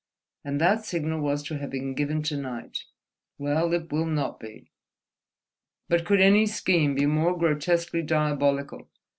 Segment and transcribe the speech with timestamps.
[0.43, 2.85] And that signal was to have been given to night.
[3.37, 4.71] Well, it will not be."
[5.89, 8.89] "But could any scheme be more grotesquely diabolical?